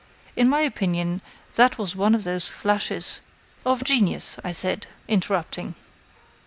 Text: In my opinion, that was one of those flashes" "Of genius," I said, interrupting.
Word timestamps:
In 0.35 0.49
my 0.49 0.61
opinion, 0.61 1.21
that 1.53 1.77
was 1.77 1.95
one 1.95 2.15
of 2.15 2.23
those 2.23 2.47
flashes" 2.47 3.21
"Of 3.67 3.83
genius," 3.83 4.39
I 4.43 4.51
said, 4.51 4.87
interrupting. 5.07 5.75